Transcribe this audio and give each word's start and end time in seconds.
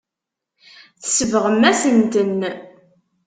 Tsebɣem-asent-ten. 1.01 2.39